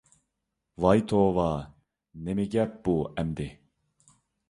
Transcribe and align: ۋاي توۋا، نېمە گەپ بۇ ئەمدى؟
ۋاي 0.85 1.03
توۋا، 1.11 1.45
نېمە 2.25 2.49
گەپ 2.59 2.77
بۇ 2.89 2.99
ئەمدى؟ 3.15 3.51